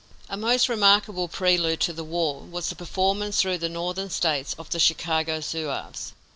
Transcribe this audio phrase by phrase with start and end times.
[0.29, 4.71] A most remarkable prelude to the war was the performance through the Northern States of
[4.71, 6.13] the Chicago Zouaves.